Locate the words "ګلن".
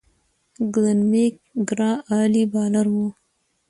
0.73-0.99